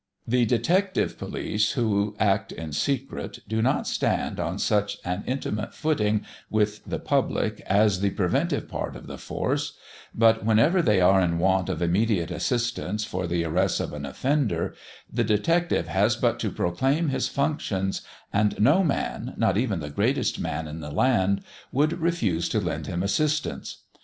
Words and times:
The 0.27 0.45
detective 0.47 1.15
police, 1.19 1.73
who 1.73 2.15
act 2.19 2.51
in 2.51 2.71
secret, 2.71 3.37
do 3.47 3.61
not 3.61 3.85
stand 3.85 4.39
on 4.39 4.57
such 4.57 4.97
an 5.05 5.23
intimate 5.27 5.75
footing 5.75 6.25
with 6.49 6.83
the 6.85 6.97
public 6.97 7.61
as 7.67 7.99
the 7.99 8.09
preventive 8.09 8.67
part 8.67 8.95
of 8.95 9.05
the 9.05 9.19
force; 9.19 9.77
but 10.15 10.43
whenever 10.43 10.81
they 10.81 11.01
are 11.01 11.21
in 11.21 11.37
want 11.37 11.69
of 11.69 11.83
immediate 11.83 12.31
assistance 12.31 13.03
for 13.05 13.27
the 13.27 13.45
arrest 13.45 13.79
of 13.79 13.93
an 13.93 14.07
offender, 14.07 14.73
the 15.07 15.23
detective 15.23 15.87
has 15.87 16.15
but 16.15 16.39
to 16.39 16.49
proclaim 16.49 17.09
his 17.09 17.27
functions, 17.27 18.01
and 18.33 18.59
no 18.59 18.83
man, 18.83 19.35
not 19.37 19.55
even 19.55 19.81
the 19.81 19.91
greatest 19.91 20.39
man 20.39 20.67
in 20.67 20.79
the 20.79 20.89
land, 20.89 21.41
would 21.71 22.01
refuse 22.01 22.49
to 22.49 22.59
lend 22.59 22.87
him 22.87 23.03
assistance. 23.03 23.83